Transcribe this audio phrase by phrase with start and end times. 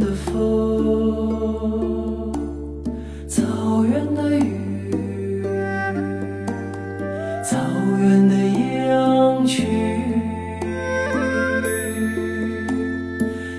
[0.00, 0.32] 的风，
[3.26, 5.42] 草原的雨，
[7.44, 7.58] 草
[8.00, 8.34] 原的
[8.88, 9.66] 羊群，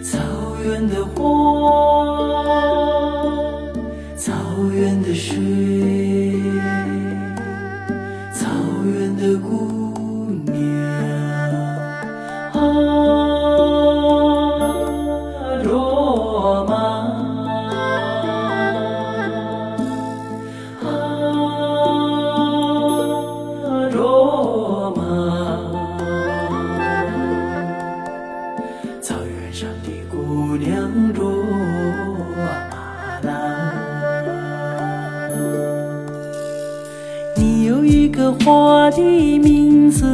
[0.03, 0.19] 草
[0.63, 1.23] 原的花，
[4.15, 4.33] 草
[4.73, 5.35] 原的水，
[38.33, 39.01] 花的
[39.39, 40.05] 名字，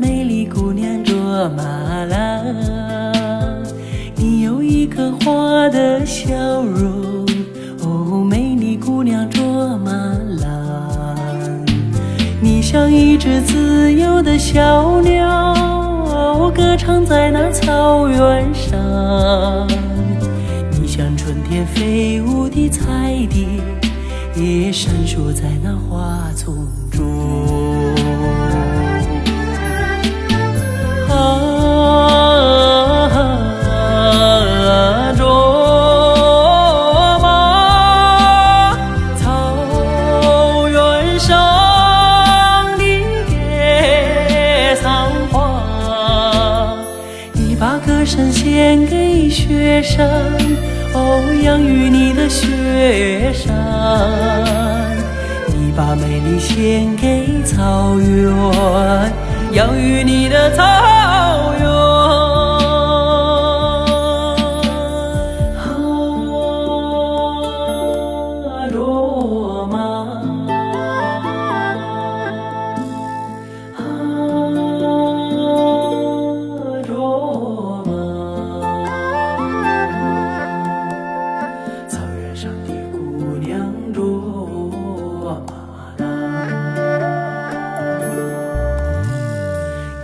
[0.00, 1.14] 美丽姑娘卓
[1.50, 1.62] 玛
[2.06, 2.42] 拉。
[4.16, 7.26] 你有一颗花的笑容，
[7.82, 9.42] 哦，美丽姑娘卓
[9.78, 9.92] 玛
[10.40, 11.14] 拉。
[12.40, 19.68] 你像一只自由的小鸟，歌唱在那草原上。
[20.70, 23.46] 你像春天飞舞的彩蝶。
[24.40, 26.17] 也闪烁在那花
[47.58, 50.06] 把歌声献给雪山。
[50.94, 53.52] 哦，养育你的雪山，
[55.48, 58.32] 你把美丽献给草原，
[59.52, 60.62] 养育你的草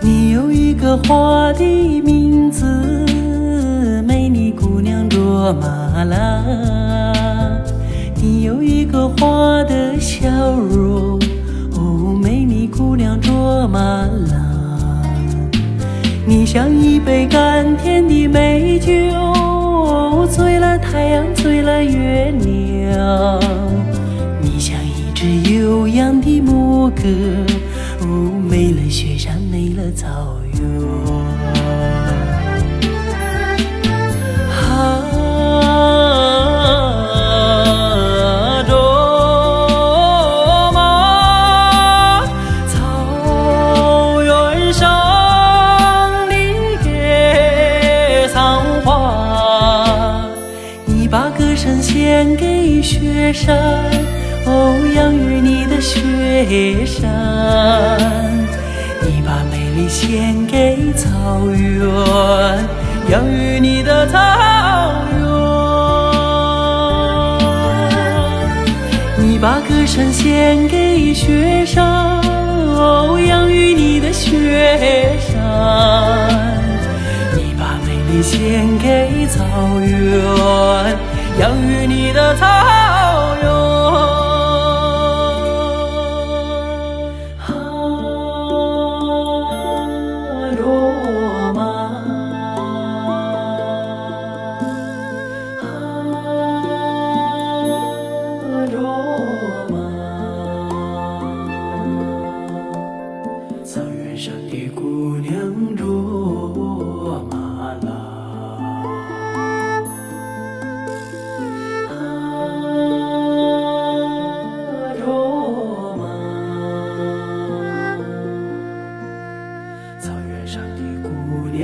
[0.01, 1.63] 你有一个花的
[2.01, 2.65] 名字，
[4.05, 6.43] 美丽姑娘卓玛拉。
[8.15, 10.29] 你有一个花的笑
[10.59, 11.19] 容，
[11.73, 13.79] 哦，美丽姑娘卓玛
[14.29, 15.01] 拉。
[16.25, 18.91] 你像一杯甘甜的美酒。
[20.27, 23.39] 醉了太阳，醉了月亮。
[24.41, 27.03] 你像一只悠扬的牧歌，
[29.95, 30.07] 草
[30.53, 30.61] 原。
[34.51, 35.01] 啊，
[38.67, 38.71] 卓
[40.73, 42.21] 玛，
[42.67, 42.73] 草
[44.21, 44.83] 原上
[46.27, 46.33] 的
[46.83, 50.27] 野桑花。
[50.85, 53.57] 你把歌声献给雪山，
[54.45, 57.03] 哦，养育你的雪山。
[59.01, 61.89] 你把美丽献给草原，
[63.09, 64.17] 养育你的草
[65.11, 65.19] 原。
[69.17, 75.43] 你把歌声献给雪山，哦，养育你的雪山。
[77.35, 79.43] 你把美丽献给草
[79.81, 80.97] 原，
[81.37, 82.45] 养育你的草。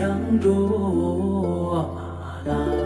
[0.01, 1.95] 向着我
[2.47, 2.80] 啊